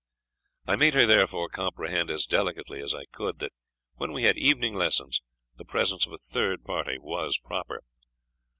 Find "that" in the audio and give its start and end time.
3.37-3.51